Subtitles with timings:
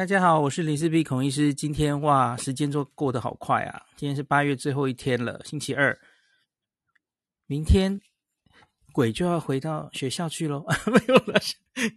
[0.00, 1.52] 大家好，我是林氏璧孔医师。
[1.52, 3.84] 今天哇，时间就过得好快啊！
[3.96, 5.94] 今天是八月最后一天了，星期二。
[7.44, 8.00] 明天
[8.94, 11.38] 鬼就要回到学校去喽， 没有了，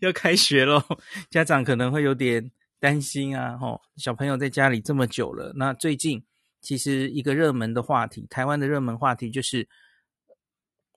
[0.01, 0.83] 要开学喽。
[1.29, 5.53] 家长可能会有点担心啊，吼，小朋友在家里这么久了。
[5.55, 6.21] 那最近
[6.59, 9.65] 其实一个热门的话题，台湾的热门话题就是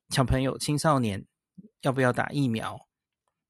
[0.09, 1.25] 小朋友、青少年
[1.82, 2.88] 要不要打疫苗？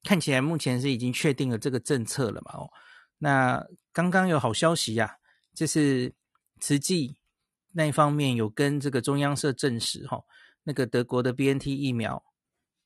[0.03, 2.71] 看起来目前是已经确定了这个政策了嘛，哦。
[3.19, 5.17] 那刚刚有好消息呀、啊，
[5.55, 6.15] 就是
[6.61, 7.17] 慈济
[7.73, 10.23] 那一方面有跟这个中央社证实，哈，
[10.65, 12.23] 那个德国的 BNT 疫苗，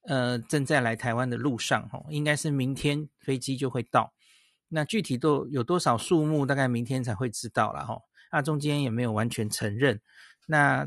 [0.02, 4.12] 呃，正在来台湾的路上，哈，应该是明天飞机就会到。
[4.69, 8.02] 那具体都有多少数目，大概明天才会知道了，哈。
[8.33, 10.01] 那中间也没有完全承认。
[10.47, 10.87] 那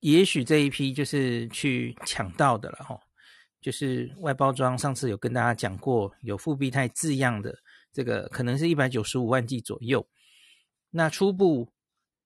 [0.00, 3.00] 也许这一批就是去抢到的了，哈。
[3.64, 7.58] 就是外包装，上次有跟大家讲过，有复必泰字样的
[7.94, 10.06] 这个，可能是一百九十五万剂左右。
[10.90, 11.72] 那初步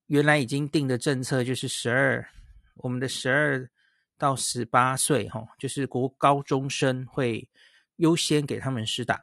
[0.07, 2.27] 原来已经定的政策就是十二，
[2.75, 3.69] 我们的十二
[4.17, 7.47] 到十八岁，哈，就是国高中生会
[7.95, 9.21] 优先给他们施打。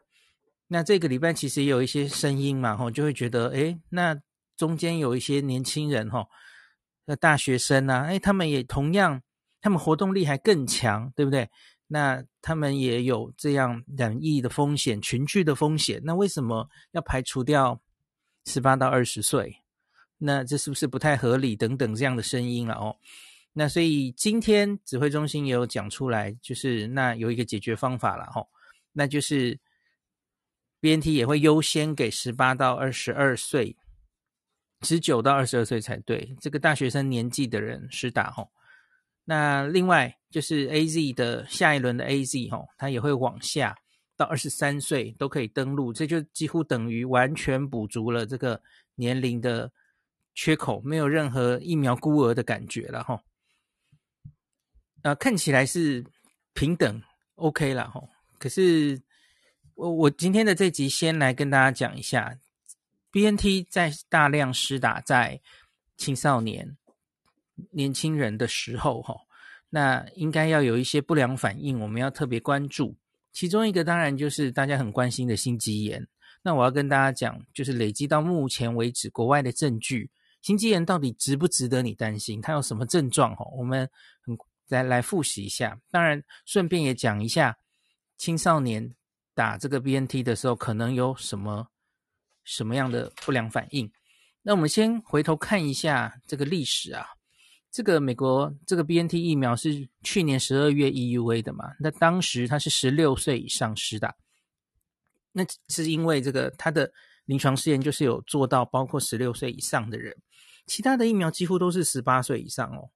[0.69, 4.19] 那这个礼拜其实也有一些声音嘛，哈，就会觉得，诶，那
[4.57, 6.27] 中间有一些年轻人，哈，
[7.05, 9.21] 那大学生啊，诶，他们也同样，
[9.61, 11.51] 他们活动力还更强，对不对？
[11.89, 17.81] 那他们也有这样染疫的风险、群聚的风险，那为什么要排除掉
[18.45, 19.62] 十八到二十岁？
[20.19, 21.55] 那这是不是不太合理？
[21.55, 22.97] 等等这样的声音了哦。
[23.53, 28.47] 那所以今天指挥中心也有讲出来，就是那有一个解决方法了哦，
[28.93, 29.59] 那就是
[30.81, 33.77] BNT 也会优先给十八到二十二岁、
[34.83, 38.48] 十九到二十二岁才对，这个大学生年纪的人施打哦。
[39.29, 43.77] 那另外就是 AZ 的下一轮的 AZ 哈，它也会往下
[44.17, 48.63] 到二十三岁都可以登录，这就几乎等于完全补足了这个
[48.95, 49.73] 年龄的
[50.37, 53.21] 缺口，没有任何疫苗孤儿的感觉了哈。
[55.03, 56.06] 啊，看起来是
[56.53, 57.03] 平等
[57.34, 58.00] OK 了哈。
[58.39, 59.03] 可是
[59.75, 62.39] 我我今天的这集先来跟大家讲一下
[63.11, 65.41] ，BNT 在大量施打在
[65.97, 66.77] 青少年。
[67.71, 69.17] 年轻人的时候，哈，
[69.76, 72.97] 那应该要有一些不良反应，我们要特别关注。
[73.31, 76.09] 其中一个当然就是大家很关心的心肌炎。
[76.41, 80.10] 那我要跟大家讲，就是累积到目前为止国外的证据，
[80.41, 82.41] 心肌炎到底值不值得你担心？
[82.41, 83.37] 它有什么症状？
[83.37, 83.87] 哈，我们
[84.22, 84.34] 很
[84.69, 85.78] 来来复习一下。
[85.91, 87.58] 当然，顺便也讲一下
[88.16, 88.94] 青少年
[89.34, 91.69] 打这个 BNT 的时候，可能有什么
[92.44, 93.93] 什么样的不良反应。
[94.41, 97.16] 那我们先回头看一下这个历史啊。
[97.76, 101.75] 这个美国这个 BNT 疫苗是去年十二月 EUA 的嘛？
[101.78, 104.16] 那当时它是十六岁以上施打，
[105.32, 106.91] 那是因为这个它的
[107.26, 110.16] 临床试验就是有做到包括十六岁以上的人，
[110.64, 112.88] 其他的疫苗几乎都是十八岁以上哦。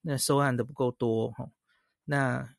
[0.00, 1.48] 那收案的不够多哈，
[2.04, 2.56] 那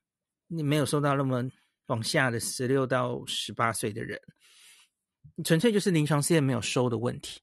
[0.47, 1.43] 你没有收到那么
[1.87, 4.17] 往下的十六到十八岁的人，
[5.43, 7.41] 纯粹就是临床试验没有收的问题。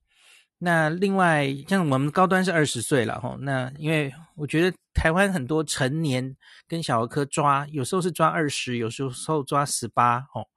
[0.59, 6.35] 那另外，像我们高端是二十岁了哈，那因为我觉得台湾很多成年
[6.67, 10.49] 跟小儿科抓，有时候是抓二十，有时候抓十八哦，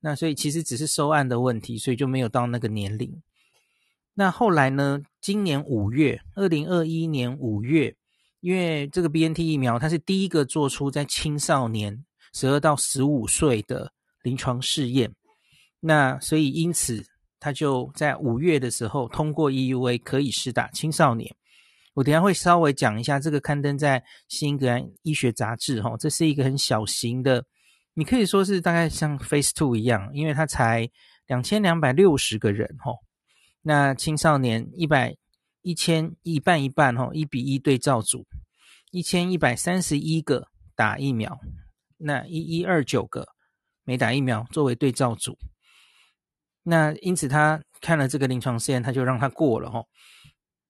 [0.00, 3.22] 那所以其实只是收案的问题，所以就没有到那个年龄。
[4.14, 7.94] 那后来呢，今年五月，二零二一年五月，
[8.40, 13.92] 因为这个 BNT 疫苗它是第一个做出在青少年十二到十五岁的
[14.22, 15.14] 临床试验，
[15.78, 17.04] 那所以因此。
[17.42, 21.34] 他就在五月的时候通过 EUA 可以施打青少年。
[21.94, 23.98] 我等下会稍微讲一下这个刊登在
[24.28, 27.44] 《新英格兰医学杂志》哈，这是一个很小型的，
[27.94, 30.88] 你可以说是大概像 Phase Two 一样，因为它才
[31.26, 32.92] 两千两百六十个人哈。
[33.62, 35.16] 那青少年一百
[35.62, 38.24] 一千一半一半哈，一比一对照组，
[38.92, 41.40] 一千一百三十一个打疫苗，
[41.98, 43.26] 那一一二九个
[43.82, 45.36] 没打疫苗作为对照组。
[46.64, 49.84] 那因此他看了这个临床试验，他就让他过了齁。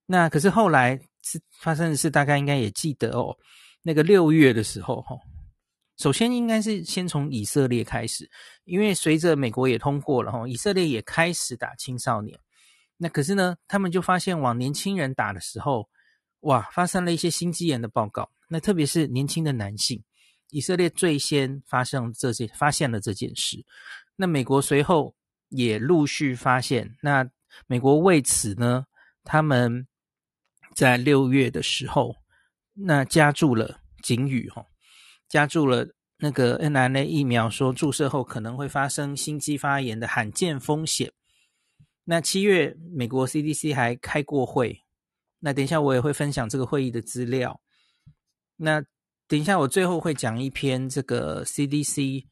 [0.07, 3.37] 那可是后来是发生的事，大概应该也记得哦。
[3.83, 5.19] 那个六月的时候齁，
[5.97, 8.27] 首先应该是先从以色列开始，
[8.63, 12.37] 因为随着美国也通过了齁，以色列也开始打青少年。
[12.97, 15.87] 那可是呢，他们就发现往年轻人打的时候，
[16.41, 18.29] 哇，发生了一些心肌炎的报告。
[18.49, 20.03] 那特别是年轻的男性，
[20.49, 23.63] 以色列最先发生这件发现了这件事。
[24.15, 25.13] 那美国随后。
[25.53, 27.29] 也陆续发现，那
[27.67, 28.85] 美国为此呢，
[29.23, 29.87] 他们
[30.75, 32.15] 在六月的时候，
[32.73, 34.65] 那加注了警语哈，
[35.29, 41.11] 加注了那个 mRNA 疫苗说注射后可能会发生心肌发炎的罕见风险。
[42.03, 44.81] 那七月美国 CDC 还开过会，
[45.39, 47.61] 那等一下我也会分享这个会议的资料。
[48.55, 48.83] 那
[49.27, 52.25] 等一下我最后会讲一篇这个 CDC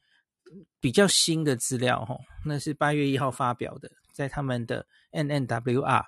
[0.82, 6.04] 比较新的资料，吼，那是八月一号发表的，在他们的 NNWR，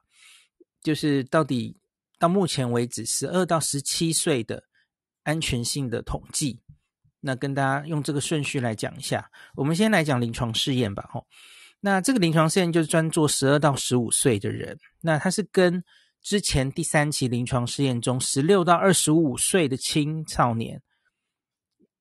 [0.82, 1.78] 就是到底
[2.18, 4.64] 到目前为止十二到十七岁的
[5.22, 6.60] 安全性的统计。
[7.20, 11.24] 那跟大家用这个顺序来讲一下，我们先来讲临床试验吧，吼。
[11.78, 15.84] 那这个临床试验就是专做十二到十五岁的人，那它是跟
[16.20, 20.82] 之前第三期临床试验中十六到二十五岁的青少年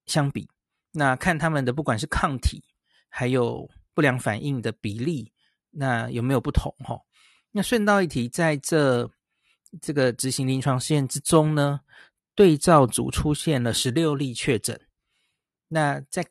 [0.07, 0.49] 相比，
[0.93, 2.63] 那看他们的不管是抗体
[3.09, 5.33] 还有不良反应的比例，
[5.71, 6.73] 那有没有不同？
[6.79, 6.99] 哈，
[7.51, 9.09] 那顺道一提，在这
[9.81, 11.81] 这个执行临床试验之中呢，
[12.35, 14.79] 对照组出现了十六例确诊，
[15.67, 16.25] 那在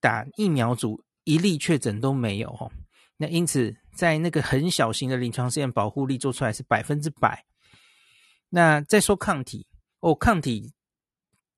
[0.00, 2.70] 打疫苗组一例确诊都没有，哈。
[3.16, 7.44] 那因此，在那个很小型的临床试验，保护力做出来是百分之百。
[8.48, 9.66] 那再说抗体
[10.00, 10.72] 哦，抗体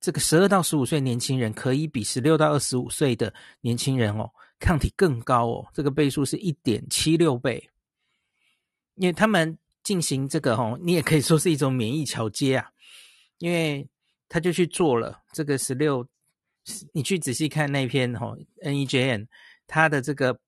[0.03, 4.29] 这个十二到十五岁年轻人可以比十六到二十五岁的年轻人哦，
[4.59, 7.71] 抗体更高哦，这个倍数是一点七六倍。
[8.97, 12.69] 因为他们进行这个哦，你也可以说是一种免疫桥接啊，
[13.39, 13.89] 因为
[14.29, 16.07] 他就去做了这个十六，
[16.93, 19.29] 你去仔细看那篇哦，NEJM
[19.67, 20.39] 他的这个。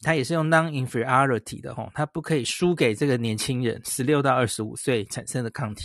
[0.00, 5.84] 它也是用 non-inferiority 的吼，它不可以输给这个年轻人十六到二十五岁产生的抗体，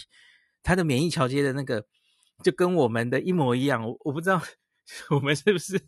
[0.62, 1.81] 它的免疫桥接的那个
[2.44, 3.88] 就跟我们的一模一样。
[3.88, 4.41] 我我不知道
[5.12, 5.80] 我们是不是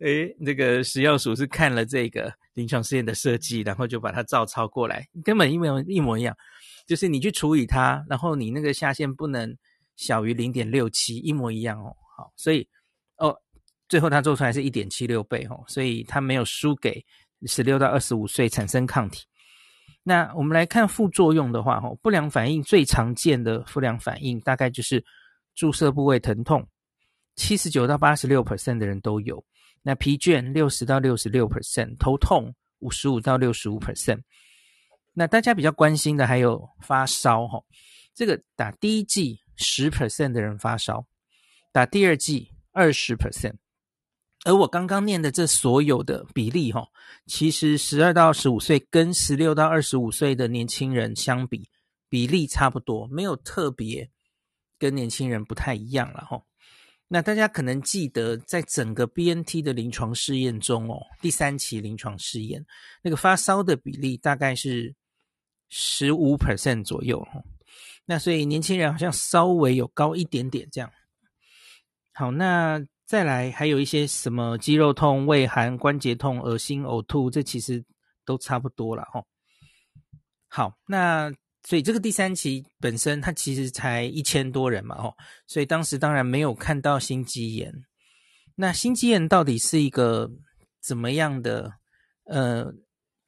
[0.00, 6.36] 诶那个食药署是看了这个临床试验的设计，然后就把它照抄过来，根本一模一模一样。
[6.86, 9.56] 就是你去除以它，然后你那个下限不能
[9.96, 11.94] 小于零点六七，一模一样哦。
[12.16, 12.66] 好，所以
[13.16, 13.36] 哦，
[13.88, 17.04] 最后它做出来是一点七六倍哦，所以它没有输给。
[17.46, 19.24] 十六到二十五岁产生抗体，
[20.02, 25.04] 那我们来看副作用的话，哈，不良反应最常见的不良反应大概就是
[25.58, 26.64] 注射部位疼痛，
[27.34, 29.44] 七十九到八十六 percent 的人都有。
[29.82, 34.20] 那疲倦六十到六十六 percent，头痛五十五到六十五 percent。
[35.14, 37.60] 那大家比较关心的还有发烧，哈，
[38.14, 41.04] 这个打第一剂十 percent 的人发烧，
[41.72, 43.56] 打第二剂二十 percent。
[44.44, 46.86] 而我刚刚念的这所有的比例，哈，
[47.26, 51.68] 其实十二到十五岁跟十六到二十五岁的年轻人相比，
[52.08, 54.08] 比例差不多，没有特别
[54.78, 56.42] 跟年轻人不太一样了，哈。
[57.08, 62.64] 那大家可能记得，在整个 BNT 的临床试验中，哦，第三期临床试验，
[63.02, 64.94] 那个发烧的比例大概是
[65.68, 67.42] 十五 percent 左右，哈。
[68.04, 70.90] 那所以年轻人好像稍微有高一点点这样。
[72.12, 72.84] 好，那。
[73.08, 77.82] 再来，还有一些什么肌肉痛、畏寒、关节痛、恶心、呕吐，这其实
[78.26, 79.24] 都差不多了哈。
[80.46, 81.32] 好，那
[81.68, 85.14] 所以这个第三期本身它其实才一千多人嘛，哈，
[85.46, 87.70] 所以当时当然没有看到心肌炎。
[88.54, 90.30] 那心肌炎到底是一个
[90.80, 91.74] 怎么样的
[92.24, 92.72] 呃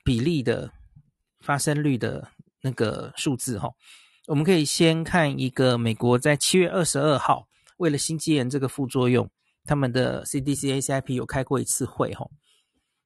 [0.03, 0.73] 比例的
[1.41, 2.29] 发生率的
[2.63, 3.69] 那个数字哈？
[4.27, 7.47] 我们可以先看一个美国在七月二十二号
[7.77, 9.31] 为了心肌炎这个副作用。
[9.67, 12.31] 他们的 CDC ACIP 有开过一次会吼，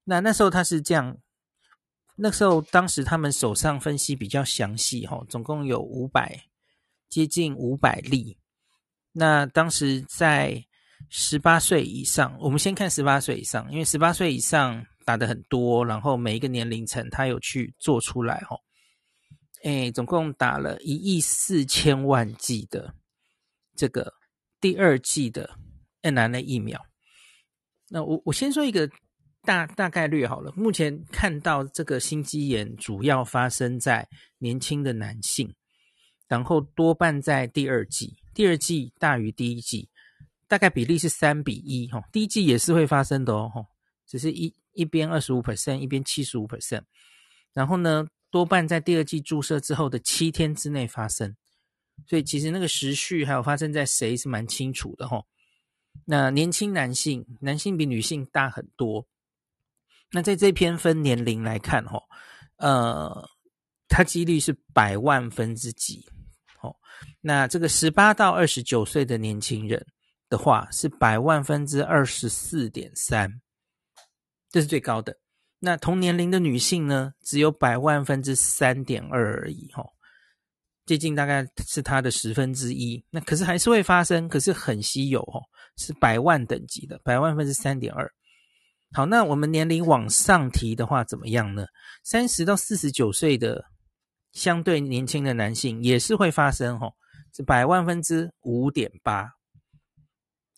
[0.04, 1.18] 那那时候他是这样，
[2.16, 6.44] 那时候当时他们手上分析比较详细哈，总共有五百
[7.08, 8.36] 接近五百例。
[9.12, 10.64] 那当时在
[11.08, 18.56] 十八岁以上，我们先看十八岁以上，因为十八岁以上打的很多，然后每一个年龄层他有去做出来哈，
[19.62, 22.94] 诶，总共打了一亿四千万剂的
[23.76, 24.14] 这个
[24.60, 25.58] 第二剂的。
[26.04, 26.78] mRNA 疫苗，
[27.88, 28.86] 那我我先说一个
[29.44, 30.52] 大大概率好了。
[30.56, 34.08] 目前看到这个心肌炎主要发生在
[34.38, 35.54] 年轻的男性，
[36.26, 39.88] 然后多半在第二季，第二季大于第一季，
[40.48, 42.02] 大概比例是三比一哈。
[42.10, 43.66] 第一季也是会发生的哦，
[44.06, 46.82] 只是一一边二十五 percent，一边七十五 percent。
[47.52, 51.36] 然后呢，多半在第二季注射之后的七天之内发生，
[52.06, 55.22] 所以其实那个时序还有发生在谁是蛮清楚的哈。
[56.06, 59.06] 那年轻男性，男性比女性大很多。
[60.10, 62.00] 那在这篇分年龄来看，哈，
[62.58, 63.28] 呃，
[63.88, 66.06] 它几率是百万分之几，
[66.60, 66.74] 哦。
[67.20, 69.84] 那这个十八到二十九岁的年轻人
[70.28, 73.30] 的话，是百万分之二十四点三，
[74.50, 75.16] 这是最高的。
[75.58, 79.84] 那同年龄的女性呢，只有百万分之三点二而已，哈。
[80.86, 83.02] 接近大概是它的十分之一。
[83.08, 85.40] 那可是还是会发生，可是很稀有哦，
[85.78, 88.06] 是百万等级的，百万分之三点二。
[88.96, 91.66] 好，那我们年龄往上提的话怎么样呢？
[92.04, 93.64] 三十到四十九岁的
[94.32, 96.94] 相对年轻的男性也是会发生哦，
[97.34, 99.28] 是百万分之五点八。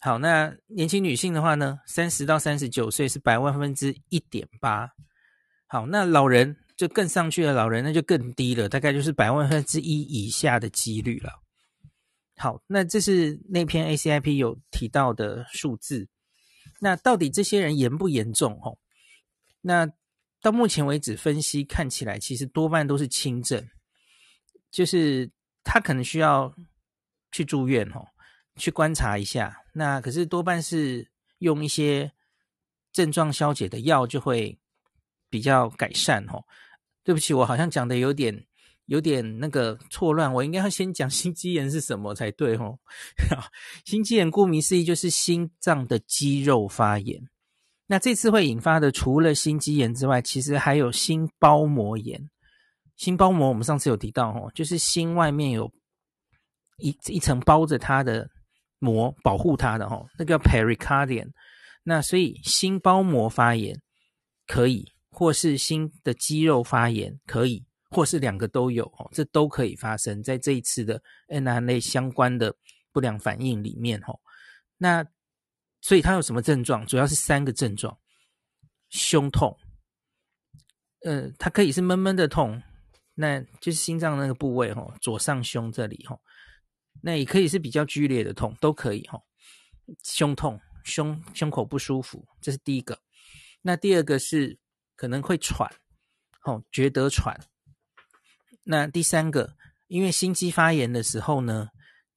[0.01, 4.87] 好，那年轻女性的话呢，三十到三十九岁是百万分之一点八。
[5.67, 11.31] 好，那老人就更上去了，老人那就更低了，大概就是百万分之一以下的几率了。
[12.37, 16.07] 好，那这是那篇 ACIP 有提到的数字。
[16.81, 18.61] 那到底这些人严不严重？
[18.61, 18.79] 吼，
[19.61, 19.91] 那
[20.41, 23.69] 到目前为止分析看起来，其实多半都是轻症，
[24.71, 25.31] 就是
[25.65, 26.55] 他可能需要
[27.33, 28.07] 去住院，哦，
[28.57, 29.63] 去观察一下。
[29.73, 32.13] 那可是多半是用一些
[32.93, 34.59] 症状消解的药，就会
[35.29, 36.45] 比较改善，哦。
[37.03, 38.47] 对不起，我好像讲的有点。
[38.87, 42.79] 有点那个错乱，我应该要先讲心肌炎是什么才对哦。
[43.85, 47.21] 心肌炎顾名思义就是心脏的肌肉发炎。
[47.89, 52.31] 那这次会引发的除了心肌炎之外，其实还有心包膜炎。
[52.97, 55.71] 心包膜我们上次有提到哦，就是心外面有
[56.79, 58.29] 一一层包着它的
[58.79, 61.29] 膜，保护它的哦，那个叫 pericardium。
[61.85, 63.79] 那所以心包膜发炎
[64.47, 67.66] 可以，或是心的肌肉发炎可以。
[67.91, 72.55] 或是两个都有哦，这都可以发生在这一次的 n r n a 相关的
[72.93, 74.19] 不良反应里面哦。
[74.77, 75.07] 那
[75.81, 76.85] 所以它有什么症状？
[76.87, 77.99] 主要是三个症状：
[78.89, 79.57] 胸痛，
[81.03, 82.63] 呃，它可以是闷闷的痛，
[83.15, 86.21] 那就是心脏那个部位哦，左上胸这里哦。
[87.03, 89.23] 那也可以是比较剧烈的痛，都可以哦。
[90.03, 92.99] 胸痛，胸胸口不舒服，这是第一个。
[93.63, 94.59] 那第二个是
[94.97, 95.71] 可能会喘，
[96.45, 97.39] 哦，觉得喘。
[98.69, 99.55] 那第三个，
[99.87, 101.69] 因为心肌发炎的时候呢，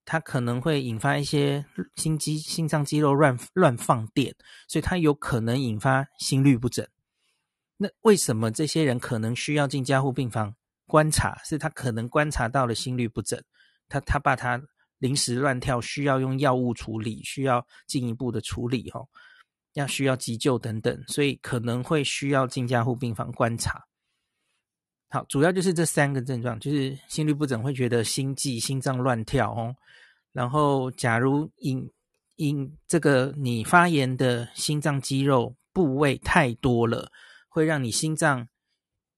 [0.04, 1.64] 它可能会引发一些
[1.96, 4.36] 心肌、心脏肌肉乱乱放电，
[4.68, 6.84] 所以它有可能引发心律不整。
[7.78, 10.56] 那为什么这些人可能需要进加护病房
[10.88, 11.40] 观察？
[11.46, 13.40] 是他可能观察到了心律不整，
[13.88, 14.60] 他他把他
[14.98, 19.08] 临时乱跳，需要用药物处理，需要进一步的处理，哦，
[19.74, 23.86] 要需要急救等等，所以可能会需要进加护病房观察。
[25.12, 29.76] 好，主要就是这三个症状，就是心律不整，会觉得心悸、心脏乱跳哦。
[30.32, 31.90] 然后，假如因
[32.36, 37.12] 因这个你发炎的心脏肌肉部位太多了，
[37.48, 38.48] 会让你心脏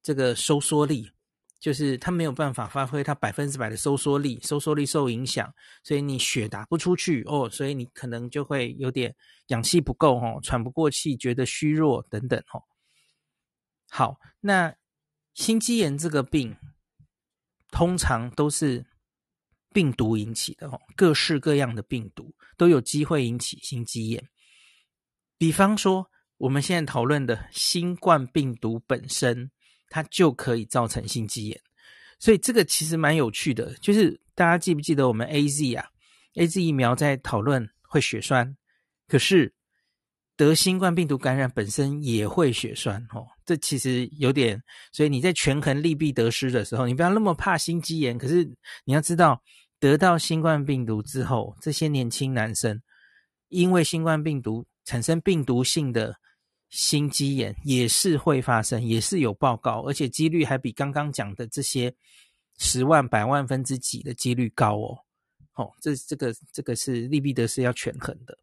[0.02, 1.12] 这个收缩力，
[1.60, 9.14] 就是它没有办法发挥它百分之百的收缩力，收缩力受影响，所以你血打不出去哦，所以你可能就会有点
[9.48, 12.64] 氧气不够哦，喘不过气，觉得虚弱等等哦。
[13.90, 14.74] 好，那。
[15.34, 16.56] 心肌炎这个病，
[17.72, 18.86] 通常都是
[19.74, 24.30] 病毒引起的哦，各式各样的病毒都有机会引起心肌炎。
[25.38, 29.50] 比方说，我们现在讨论的新冠病毒本身，
[29.90, 31.62] 它就可以造成心肌炎。
[32.20, 35.90] 所以这个其实蛮有趣的，就是大家记不记得我们 AZ 啊
[36.36, 38.58] ，AZ 疫苗在讨论会血栓，
[39.08, 39.54] 可是。
[40.38, 44.62] 得新冠病毒感染本身也会血栓哦，这其实有点，
[44.94, 48.18] 所以你在权衡利弊得失的时候，你不要那么怕心肌炎。
[48.18, 48.46] 可是
[48.86, 49.44] 你要知道，
[49.78, 52.82] 得到新冠病毒之后，这些年轻男生
[53.50, 56.16] 因为新冠病毒产生病毒性的
[56.70, 61.94] 心肌炎也是会发生，也是有报告，而且几率还比刚刚讲的这些
[62.58, 64.98] 十万、百万分之几的几率高哦。
[65.56, 68.38] 哦，这这个这个是利弊得失要权衡的。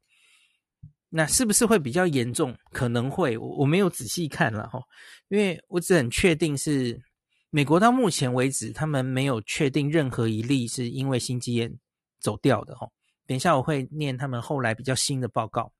[1.10, 2.54] 那是不是会比较严重？
[2.70, 4.78] 可能会，我我没有仔细看了哈，
[5.28, 7.00] 因为我只很确定是
[7.48, 11.72] 美国到目前为止，他们没有确定任何一例是因为心肌炎
[12.20, 12.86] 走掉的哈。
[13.26, 15.72] 等一下我会念他们后来比较新的报告，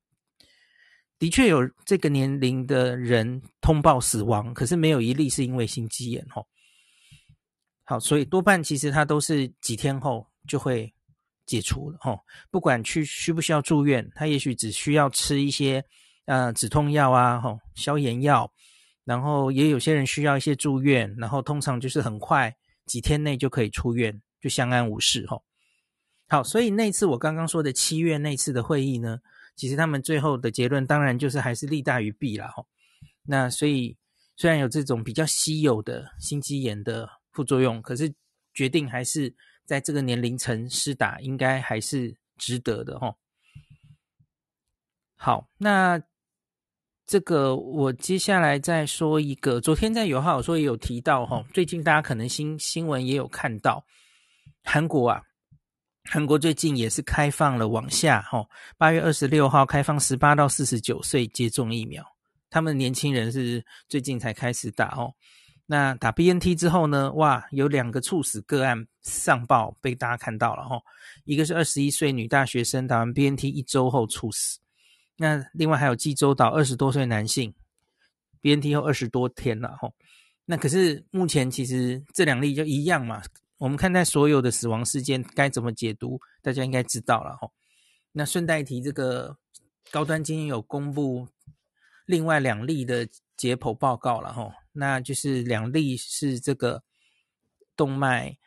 [1.19, 6.43] 的确有这个年龄的人通报死亡，可是没有一例是因为心肌炎哈。
[7.85, 10.91] 好，所以多半其实他都是几天后就会。
[11.49, 15.83] 解除了吼，不管去需不需要住院，他也许只需要吃一些
[16.27, 18.53] 呃止痛药啊，吼消炎药，
[19.03, 25.43] 然后也有些人需要一些住院，然后通常就是很快几天内就可以出院，就相安无事吼。
[26.29, 29.19] 好，所以那次我刚刚说的七月那次的会议呢，
[29.57, 32.67] 其实他们最后的结论当然就是还是利大于弊啦吼。
[33.25, 33.97] 那所以
[34.37, 38.15] 虽然有这种比较稀有的心肌炎的副作用，可是
[38.53, 39.35] 决定还是。
[39.69, 43.15] 在这个年龄层施打应该还是值得的齁。
[45.15, 46.01] 好，那
[47.05, 53.85] 这个我接下来再说一个，昨天在有话好说也有提到齁，最近大家可能新新闻也有看到，
[54.65, 55.23] 韩国啊，
[56.05, 58.49] 韩国最近也是开放了往下，吼，
[58.79, 62.03] 八月二十六号开放十八到四十九岁接种疫苗，
[62.49, 65.13] 他们年轻人是最近才开始打哦。
[65.71, 67.13] 那打 BNT 之后呢？
[67.13, 70.81] 哇，有两个猝死个案上报被大家看到了哈。
[71.25, 74.59] 一个是二十一岁女大学生打完 BNT 一周后猝死，
[75.19, 77.53] 那另外还有济州岛二十多岁男性
[78.41, 79.93] BNT 后二十多天了哈。
[80.47, 83.23] 那可是目前其实这两例就一样嘛。
[83.59, 87.47] 我们看待所有的死亡事件该怎么解读，大家应该知道了哈。
[88.13, 89.37] 那顺带提这个
[89.91, 91.29] 高端今天有公布
[92.07, 93.07] 另外两例的
[93.37, 94.51] 解剖报告了哈。
[94.79, 96.81] 那就是两例是这个
[97.77, 98.39] 动脉，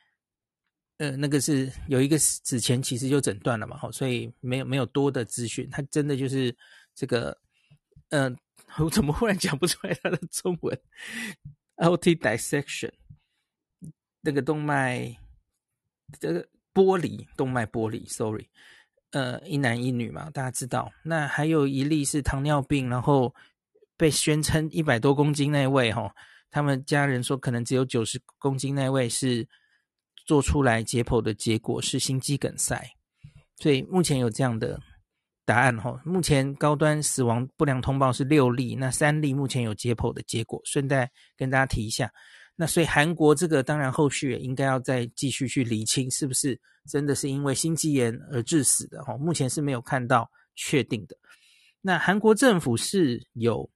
[0.95, 6.55] 呃，那个是有一个之前其实就诊断了嘛，吼，所以没有没有多的资讯，他真的就是
[6.95, 7.37] 这个，
[8.11, 8.33] 嗯、
[8.67, 10.81] 呃，我怎么忽然讲不出来他的中文
[11.75, 12.93] ？LT dissection，
[14.21, 15.13] 那个动脉，
[16.17, 18.49] 这个剥离动脉剥离，sorry，
[19.09, 20.93] 呃，一男一女嘛，大家知道。
[21.03, 23.35] 那还有一例是糖尿病，然后。
[24.01, 26.11] 被宣称一百多公斤那位哈，
[26.49, 29.47] 他们家人说可能只有九十公斤那位是
[30.25, 32.83] 做出来解剖的结果是心肌梗塞，
[33.57, 34.81] 所以目前有这样的
[35.45, 36.01] 答案哈。
[36.03, 42.11] 目前高端死亡不良通报是六例，那三例目前有解剖的结果，顺带跟大家提一下。
[42.55, 51.15] 那所以韩国这个当然后续也应该要再继续去厘清是不是真的是因为心肌炎而致死的哈，目前是没有看到确定的。
[51.81, 53.69] 那韩国政府是有。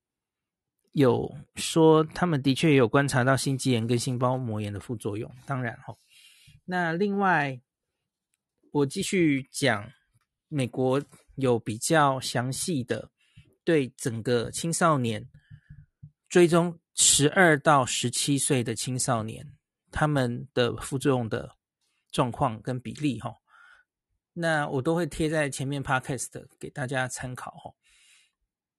[0.96, 5.94] 有说他们的确有观察到心肌炎跟心包膜炎的副作用，当然哈。
[6.64, 7.62] 那另外，
[8.72, 9.92] 我继续讲，
[10.48, 11.04] 美国
[11.36, 13.12] 有比较详细的
[13.66, 15.28] 对整个青少年
[16.30, 19.54] 追踪，十二到十七岁的青少年
[19.92, 21.58] 他们的副作用的
[22.10, 23.36] 状况跟比例哈。
[24.32, 27.74] 那我都会贴在前面 Podcast 给大家参考哈。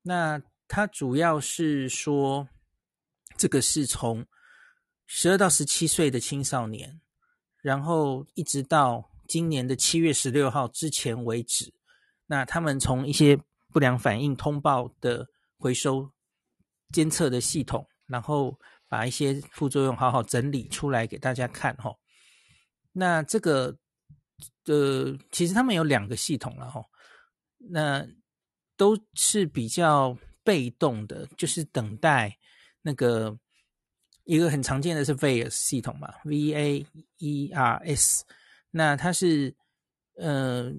[0.00, 0.40] 那。
[0.68, 2.48] 它主要是说，
[3.36, 4.26] 这个是从
[5.06, 7.00] 十二到十七岁的青少年，
[7.62, 11.72] 然后一直到今年的七月十六号之前为止，
[12.26, 13.38] 那他们从一些
[13.72, 16.10] 不良反应通报的回收
[16.92, 21.94] 监测的系统，然后把一些副作用好好整理出来给大家看哈。
[22.92, 23.76] 那这个
[24.64, 26.84] 呃，其实他们有两个系统了哈，
[27.58, 28.04] 那
[28.76, 30.18] 都是比较。
[30.46, 32.38] 被动的，就是等待
[32.82, 33.36] 那个
[34.22, 36.86] 一个很常见的是 VAERS 系统嘛，V A
[37.18, 38.24] E R S，
[38.70, 39.52] 那它是
[40.14, 40.72] 呃，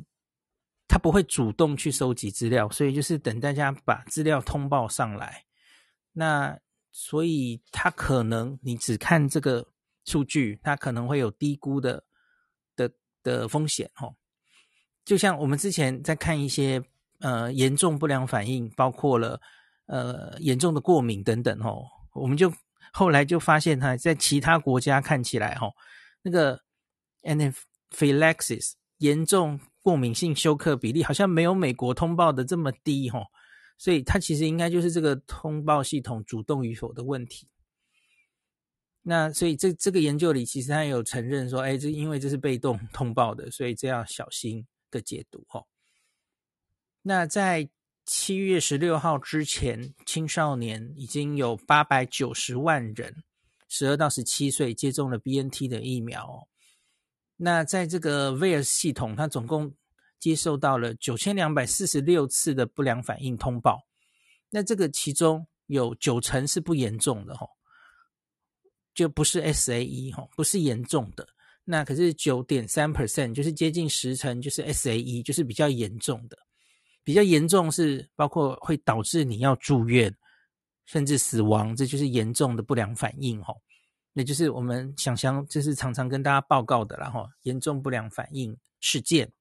[0.88, 5.44] 它不会主动去收集资料，所以就是等大家把资料通报上来。
[6.14, 6.58] 那
[6.94, 9.68] 所以它可能你只看这个
[10.06, 12.06] 数据，它可能会有低估的
[12.74, 12.90] 的
[13.22, 14.16] 的风险哦。
[15.04, 16.82] 就像我们之前在看一些
[17.20, 19.42] 呃严重不良反应，包括了。
[19.88, 22.54] 呃，严重的过敏等等，吼，我们就
[22.92, 25.74] 后来就发现，哈，在其他国家看起来，吼，
[26.22, 26.62] 那个
[27.24, 33.28] anaphylaxis 严重过敏性休克比例好像没有美国通报的这么低，吼，
[33.78, 37.48] 所以它其实应该就是这个通报系统主动与否的问题。
[39.04, 45.66] 那所以这这个研究里，其实他有承认说，哎，这因为这是被动通报的，所以这样小心的解读，吼。
[47.04, 47.70] 那在
[48.08, 53.14] 七月十六号之前，青少年已经有八百九十万人，
[53.68, 56.48] 十二到十七岁接种了 BNT 的疫苗。
[57.36, 59.76] 那在这个 VAERS 系统，它总共
[60.22, 63.86] 接受到了九千两百四十六次的不良反应通报。
[64.50, 67.50] 那这个其中有九成是不严重的，吼，
[68.94, 71.28] 就不是 SAE，吼，不是严重的。
[71.66, 76.47] 那可是九点三 percent，就是接近十成，就是 SAE，就是比较严重的。
[77.08, 80.14] 比较严重是包括会导致你要住院，
[80.86, 83.56] 甚至死亡，这就是严重的不良反应哦。
[84.12, 89.32] 那就是我们想象，这是常常跟大家报告的啦吼，严重不良反应事件。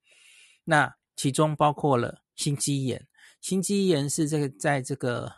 [0.63, 3.05] 那其中包括了心肌炎，
[3.41, 5.29] 心肌炎是这个在这个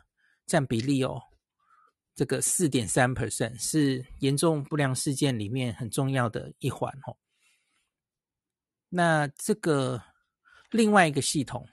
[0.45, 1.19] 占比例哦，
[2.13, 7.17] 这个四点三 percent 是严重不良事件里面很重要的一环哦。
[8.89, 10.03] 那这个
[10.69, 11.67] 另外一个系统。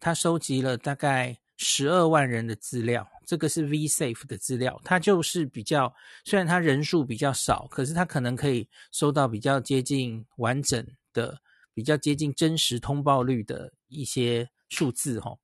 [0.00, 4.80] 他收集了大概十二万人的资料，这个是 V-Safe 的资料。
[4.84, 5.92] 它就是比较，
[6.24, 11.40] 虽然它人数比较少，可是它可能可以收到比较接近完整的、
[11.74, 15.36] 比较接近真实通报率的一些数字哈。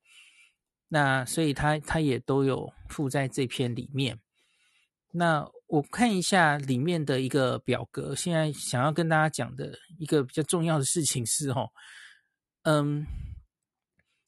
[0.89, 4.21] 那所以它它也都有附在这篇里面。
[5.11, 11.71] 那我看一下里面的一个表格，现在想要跟大家讲的一个比较重要的事情是，哦，
[12.63, 13.05] 嗯，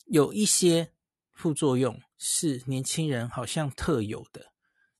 [0.06, 0.90] 有一些
[1.32, 4.52] 副作用是年轻人好像特有的，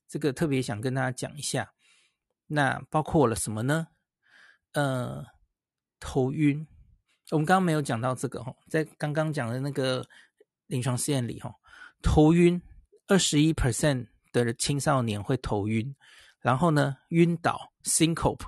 [0.07, 1.73] 这个特别想跟大家讲一下。
[2.47, 3.87] 那包括了什么呢？
[4.73, 5.25] 呃，
[5.99, 6.65] 头晕。
[7.31, 10.07] 我们刚刚没有讲到这个哈，在刚刚讲的那个
[10.67, 11.53] 临床试验里哈，
[12.01, 12.61] 头晕
[13.07, 15.93] 二十一 percent 的青少年会头晕，
[16.39, 18.45] 然后呢，晕倒 syncope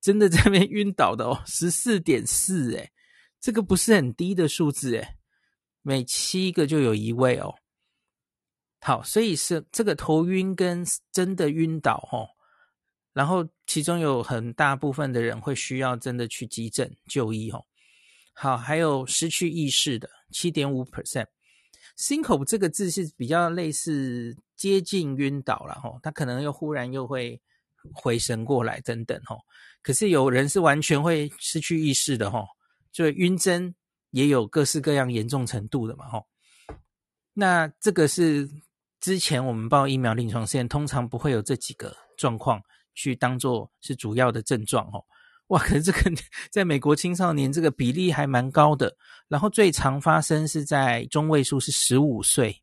[0.00, 2.90] 真的在那边晕倒的哦，十四点四诶，
[3.38, 5.18] 这个不是很低的数字诶，
[5.82, 7.54] 每七个就有一位哦。
[8.80, 12.28] 好，所以是这个头晕跟真的晕倒哦，
[13.12, 17.64] 然后其中有很大部分的人会需要真的去急诊就医哦。
[18.32, 21.26] 好，还有失去意识的七点五 percent。
[21.98, 27.38] syncope 这个字是比较类似接近晕倒了吼，他可能又忽然又会
[27.92, 29.38] 回神过来等等吼。
[29.82, 32.46] 可是有人是完全会失去意识的吼，
[32.90, 33.74] 就晕针
[34.10, 36.26] 也有各式各样严重程度的嘛吼。
[37.32, 38.48] 那这个是
[39.00, 42.62] 之前我们报疫苗临床试验，通常不会有这几个状况
[42.94, 45.06] 去当做是主要的症状吼。
[45.48, 46.12] 哇，可是这个
[46.50, 48.96] 在美国青少年这个比例还蛮高的，
[49.26, 52.62] 然后最常发生是在中位数是十五岁，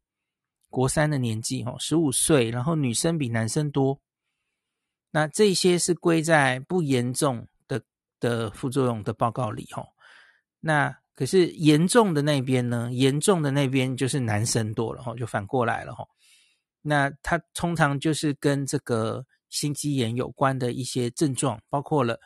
[0.69, 3.99] 国三的年纪哦，十五岁，然后女生比男生多。
[5.11, 7.81] 那这些是归在不严重的
[8.19, 9.87] 的副作用的报告里哦。
[10.61, 12.89] 那可是严重的那边呢？
[12.93, 16.05] 严重的那边就是男生多了哈，就反过来了哈。
[16.81, 22.19] 那它通常就是跟这个心肌炎有关的一些症状，包括了。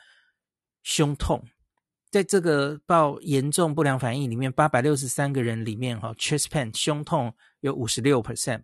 [0.84, 1.46] 胸痛，
[2.10, 8.64] 在这个报严重不良反应里面，八百六十三个人里面，哈，chest pain 胸痛有五十六 percent，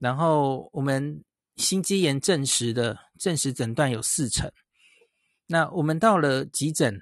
[0.00, 1.22] 然后我们
[1.54, 4.50] 心肌炎证实的证实诊断有四成。
[5.46, 7.00] 那我们到了急诊，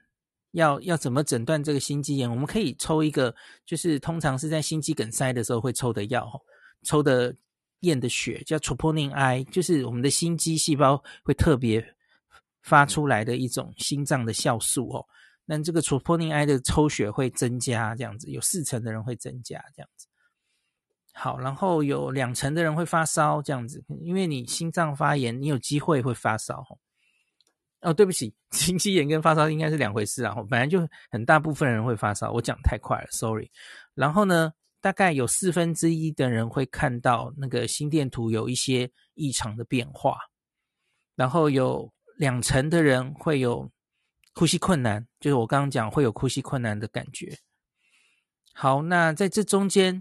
[0.54, 2.28] 要要怎么诊断这个心肌炎？
[2.28, 3.32] 我们可以抽一个，
[3.64, 6.28] 就是通常是在心肌梗塞的时候会抽的药，
[6.82, 7.36] 抽的
[7.80, 11.94] 验的血叫 troponin I，就是我们的心肌细胞会特别。
[12.64, 15.04] 发出来的一种心脏的酵素哦，
[15.44, 20.06] 那这个 troponin I 的抽血会增加，这样子有四成的人会增加这样子。
[21.12, 26.64] 好，然后有两成的人会发烧这样子，因为你心脏发炎，你有机会会发烧
[27.84, 27.94] 哦。
[27.94, 30.34] 对不起， 心肌炎跟发烧应该是两回事啊。
[30.50, 33.50] 本来就很大部分人会发烧，我讲太快了，sorry。
[33.94, 40.18] 然后呢，大概有四分之一的人会看到那个心电图有一些异常的变化，
[41.14, 41.92] 然后有。
[42.16, 43.68] 两成的人会有
[44.36, 47.36] 呼吸困难，就是我刚刚讲会有呼吸困难的感觉。
[48.52, 50.00] 好，那在这中间，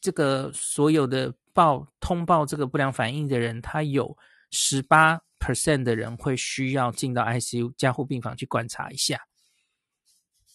[0.00, 4.18] 这个所有的报通报这个不良反应的人，他有
[4.50, 9.20] 十八 percent 的人会需要进到 ICU 加护病房去观察一下。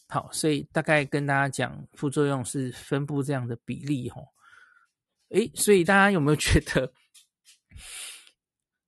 [0.09, 4.27] 好，所以大概跟大家讲副作用是分布这样的比例哦。
[5.29, 6.93] 诶，所以大家有没有觉得？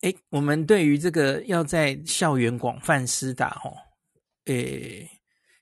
[0.01, 3.73] 诶，我们对于这个要在校园广泛施打，哦，
[4.45, 5.10] 诶，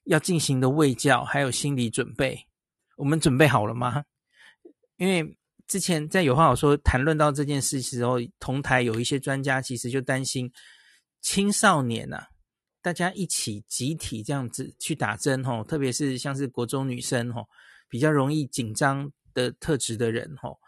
[0.03, 2.45] 要进行的卫教还有心理准备，
[2.97, 4.03] 我们准备好了吗？
[4.97, 10.51] 因为之前在有话好说谈论到这件事时候，同台有一些专家其实就担心
[11.21, 12.27] 青少年呐、啊，
[12.81, 17.47] 大家一起集体这样子去打针，吼，特别是像是国中女生，吼，
[17.87, 20.59] 比较容易紧张的特质的人，吼。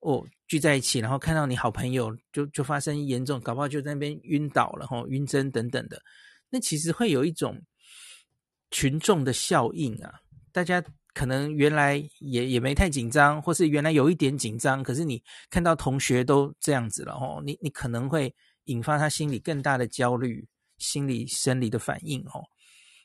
[0.00, 6.02] 哦，聚在一起，然后看到你好朋友就就发生严重，搞不好就在那边晕倒了，吼，晕针等等的，
[6.50, 7.56] 那其实会有一种
[8.72, 10.12] 群众的效应啊。
[10.50, 10.82] 大家
[11.14, 20.46] 可能原来也也没太紧张，或是原来有一点紧张，可是你看到同学都这样子了，吼，你你可能会引发他心里更大的焦虑，
[20.78, 22.42] 心理生理的反应，吼。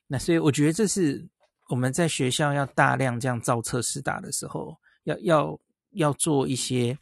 [0.08, 1.28] 那所以我觉得这是
[1.70, 5.60] 我们在学校要大量这样造册施打的时候，要要。
[5.92, 6.96] 要做一些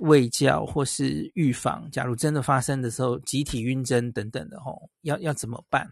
[0.00, 5.88] 卫教或是预防，假如真的发生的时候，集体晕针等等的吼，要要怎么办？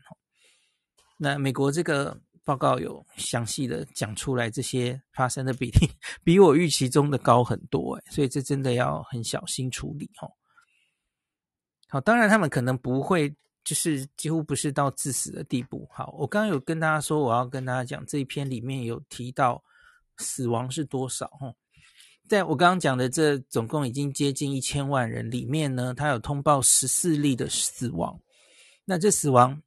[1.17, 5.91] 那美国这个报告有详细的讲出来，这些发生的比例
[6.23, 10.31] 比我预期中的高很多，诶，所以这真的要很小心处理哦。
[11.89, 15.89] 好，当然他们可能不会，就是几乎不是到致死的地步。
[15.91, 19.63] 好，我刚刚有跟大家说，我要跟大家讲这一篇里面有提到
[20.19, 21.31] 死亡是多少。
[22.29, 28.19] 在我刚刚讲的这总共已经接近一千万人里面呢，他有通报十四例的死亡。
[28.85, 29.63] 那这死亡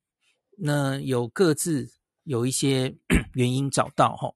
[0.57, 1.87] 呢，有各自
[2.27, 2.93] 有一些
[3.33, 4.29] 原因找到哈。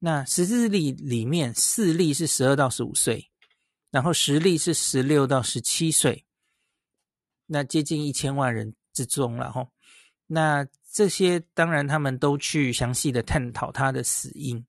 [0.00, 3.30] 那十四例里面，四例是十二到十五岁，
[3.90, 6.24] 然后十例是十六到十七岁，
[7.46, 9.66] 那接近一千万人之中了哈。
[10.26, 14.64] 那这些当然他们都去详细的探讨他的死因。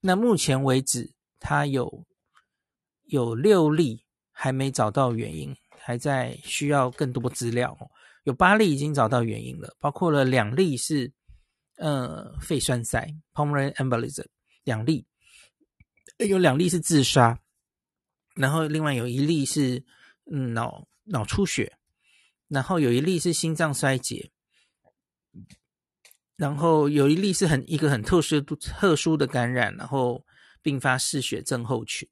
[0.00, 2.04] 那目前为止，他有
[3.04, 7.76] 有六例还没找到原因，还在需要更多资料。
[8.24, 11.10] 有八例已经找到原因了，包括了两例是
[11.80, 14.26] 呃肺栓塞 （pulmonary embolism），
[14.64, 15.06] 两例，
[16.18, 17.40] 有两例是自杀，
[18.36, 19.82] 然后另外有一例是
[20.30, 21.78] 嗯脑脑出血，
[22.48, 24.30] 然后有一例是心脏衰竭，
[26.36, 30.26] 然后有一例是很一个很特殊特殊的感染，然后
[30.60, 32.06] 并发嗜血症候群。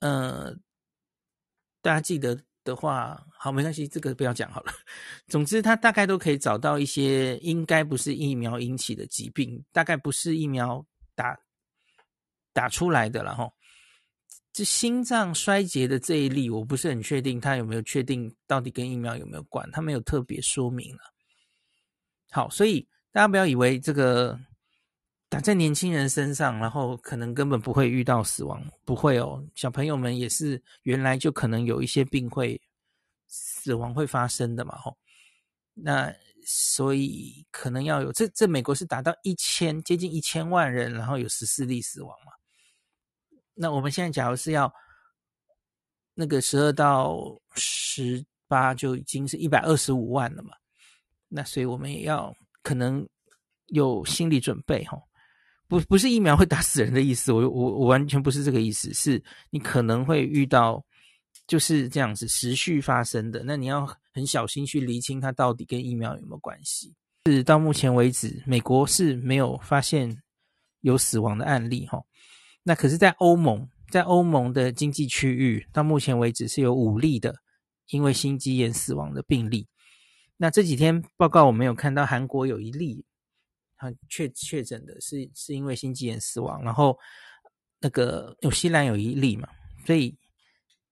[0.00, 0.54] 呃，
[1.80, 2.44] 大家记得。
[2.64, 4.72] 的话，好，没关系，这个不要讲好了。
[5.28, 11.38] 总之，他大概都可以找到一些应该不是疫苗引起的疾病，大概不是疫苗打
[12.52, 13.50] 打出来的了哈。
[14.52, 21.02] 这心脏衰竭的这一例，我不是很确定他有没有确定到底跟疫苗有没有关，他没有特别说明了。
[22.30, 24.38] 好，所以大家不要以为这个。
[25.32, 29.42] 打在年轻人身上，然后可能根本不会遇到死亡，不会哦。
[29.54, 32.60] 小朋友们也是原来就可能有一些病会
[33.28, 34.94] 死亡会发生的嘛，吼。
[35.72, 36.14] 那
[36.44, 42.32] 所以可能要有这这美国是达到一千接近一千万人，然后有十四例死亡嘛。
[43.54, 44.70] 那我们现在假如是要
[46.12, 47.16] 那个十二到
[47.54, 50.50] 十八就已经是一百二十五万了嘛。
[51.26, 53.08] 那所以我们也要可能
[53.68, 55.02] 有心理准备，吼。
[55.72, 60.84] 不不是疫苗会打死人的意思，我我我完全不是这个意思，是你可能会遇到
[61.46, 66.92] 就是这样子持续发生的，那你要很小心去厘清它到底跟疫苗有没有关系。
[67.24, 70.14] 是到目前为止，美国是没有发现
[70.82, 71.98] 有死亡的案例哈，
[72.62, 77.34] 那可是，在欧盟，在欧盟的经济区域，到目前为止是有五例的
[77.88, 79.66] 因为心肌炎死亡的病例。
[80.36, 83.06] 那这几天报告我没有看到韩国有一例。
[83.82, 86.96] 他确确诊的是是因为心肌炎死亡，然后
[87.80, 89.48] 那个纽西兰有一例嘛，
[89.84, 90.16] 所以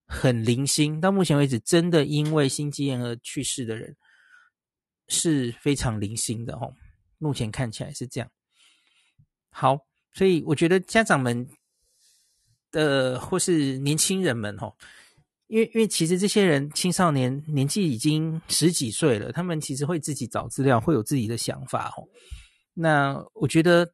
[0.09, 1.01] 很零星。
[1.01, 3.97] 到目前为止，真的因为心肌炎而去世的人
[5.07, 6.75] 是非常零星的哦。
[7.19, 8.29] 目前看起来是这样。
[9.51, 9.79] 好，
[10.13, 11.49] 所以我觉得家长们
[12.73, 14.75] 的或是年轻人们哦，
[15.47, 22.03] 因为因为其实这些人青少年年纪已经十几岁了，他们其实会自己找资料，会有自己的想法哦。
[22.81, 23.87] 那我觉得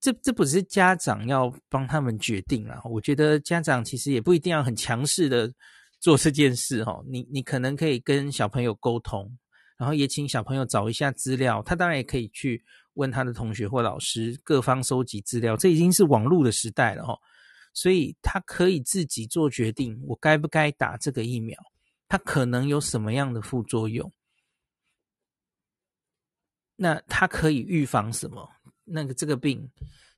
[0.00, 5.52] 这这不是家长要帮他们决定啦，我觉得家长其实也不一定要很强势的
[6.00, 7.02] 做这件事哈。
[7.06, 9.30] 你你可能可以跟小朋友沟通，
[9.76, 11.62] 然后也请小朋友找一下资料。
[11.62, 15.54] 他当然也可以去问他的同学或老师，各方收集资料。
[15.54, 17.14] 这已经是网络的时代了哈，
[17.74, 21.58] 所以他可以自己做决定，我该不该打这个疫苗？
[22.08, 24.10] 他可能有什么样的副作用？
[26.80, 28.48] 那他可以预防什么？
[28.84, 29.68] 那个这个病，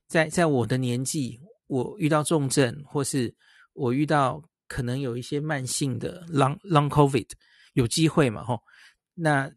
[0.07, 3.33] 在在我的年纪，我遇到重症，或是
[3.73, 7.27] 我遇到可能有一些慢性的 long long COVID，
[7.73, 8.43] 有机会嘛？
[8.43, 8.61] 吼，
[9.15, 9.51] 那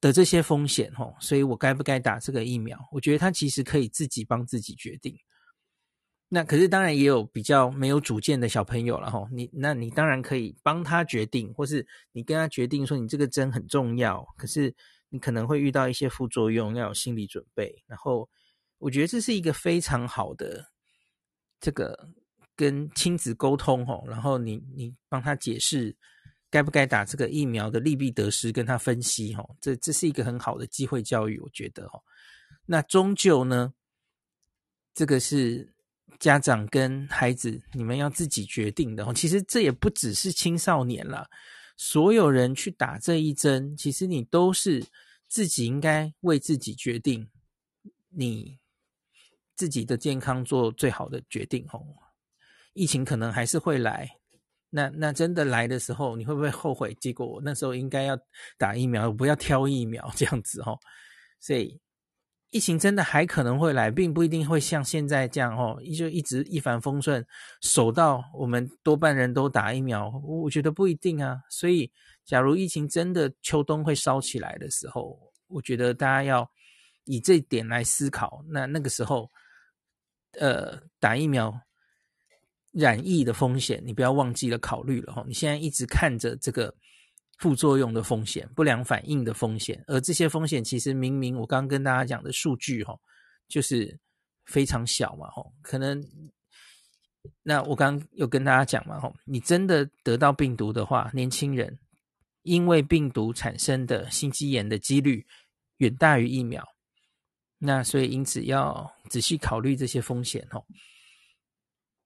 [0.00, 2.78] 的这些风险，吼，所以我该不该打这个疫苗？
[2.92, 5.18] 我觉得他其实可以自己帮自己决定。
[6.28, 14.72] 那可是当然也有比较没有主见的小朋友了，吼，你那你当然可以帮他决定，或是你跟他决定说你这个针很重要，可是。
[15.14, 17.84] 你可能会遇到一些副作用，要有心理准备。
[17.86, 18.28] 然后，
[18.78, 20.72] 我觉得这是一个非常好的
[21.60, 22.08] 这个
[22.56, 25.96] 跟亲子沟通吼，然后你你帮他解释
[26.50, 32.02] 该不该打这个疫苗的利弊得失，跟他分析吼，这这是一个很好的机会教育，我觉得吼。
[32.66, 33.72] 那终究呢，
[34.94, 35.72] 这个是
[36.18, 39.14] 家长跟孩子你们要自己决定的吼。
[39.14, 41.30] 其实这也不只是青少年了，
[41.76, 44.84] 所有人去打这一针，其实你都是。
[45.26, 47.28] 自己应该为自己决定，
[48.08, 48.56] 你
[49.56, 51.84] 自己的健康做最好的决定哦。
[52.72, 54.08] 疫情可能还是会来，
[54.70, 56.94] 那那真的来的时候，你会不会后悔？
[57.00, 58.16] 结果我那时候应该要
[58.56, 60.78] 打疫苗，不要挑疫苗这样子哦。
[61.40, 61.80] 所以
[62.54, 67.26] 疫情真的还可能会来，并不一定会像现在这样哦，就一直一帆风顺，
[67.60, 71.40] 守到我们多半人都打疫苗，我觉得不一定啊。
[71.50, 71.90] 所以。
[72.26, 76.50] 假如疫情真的秋冬会烧起来的时候，我觉得大家要
[77.04, 78.42] 以这点来思考。
[78.48, 79.30] 那那个时候，
[80.40, 81.54] 呃，打疫苗
[82.72, 85.22] 染疫的风险，你不要忘记了考虑了哈。
[85.28, 86.74] 你现在一直看着这个
[87.38, 92.94] 副作用的风险、不良反应的风险，而这些风险其实明明我刚跟大家讲的数据哈，
[93.48, 93.98] 就是
[94.46, 95.44] 非常小嘛哈。
[95.62, 96.02] 可能
[97.42, 101.78] 那我刚有跟大家讲嘛哈，你真的得到病毒的话，年轻人。
[102.42, 105.26] 因为病毒产生的心肌炎的几率
[105.78, 106.62] 远大于疫苗。
[107.56, 110.62] 那所以因此要仔细考虑这些风险哦。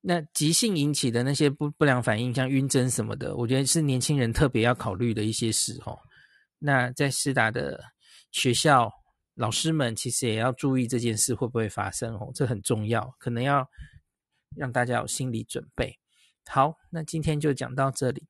[0.08, 5.98] 那急性引起的那些不不良反应，像晕针什么的，我觉得是年轻人特别要考虑的一些事哦。
[6.58, 7.78] 那在师大的
[8.32, 8.90] 学校，
[9.34, 13.68] 老师们其实也要注意这件事会不会发生哦，这很重要，可能要
[14.56, 15.94] 让大家有心理准备。
[16.46, 18.26] 好，那今天就讲到这里。